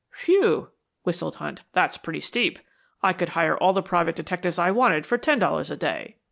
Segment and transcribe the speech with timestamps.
[0.25, 0.71] "Whew!"
[1.03, 2.57] whistled Hunt, "that's pretty steep.
[3.03, 6.17] I could hire all the private detectives I wanted for ten dollars a day."